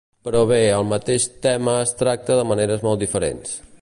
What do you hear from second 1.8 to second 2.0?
es